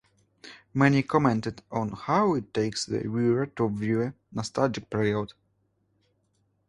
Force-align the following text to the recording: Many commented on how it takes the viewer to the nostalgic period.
Many 0.73 1.03
commented 1.03 1.61
on 1.69 1.89
how 1.91 2.33
it 2.33 2.55
takes 2.55 2.87
the 2.87 3.01
viewer 3.01 3.45
to 3.45 3.69
the 3.69 4.15
nostalgic 4.31 4.89
period. 4.89 5.33